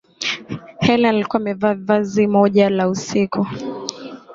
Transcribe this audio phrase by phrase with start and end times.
[0.79, 3.47] helen alikuwa amevaa vazi moja la usiku